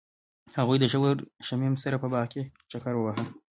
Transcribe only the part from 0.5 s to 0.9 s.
هغوی د